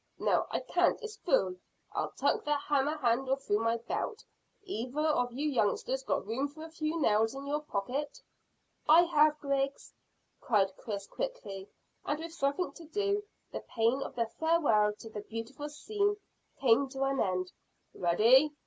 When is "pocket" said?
7.61-8.19